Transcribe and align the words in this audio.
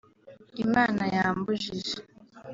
”Imana 0.65 1.03
yambujije” 1.15 1.95